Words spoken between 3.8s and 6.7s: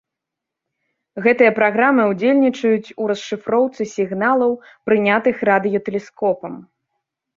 сігналаў, прынятых радыётэлескопам.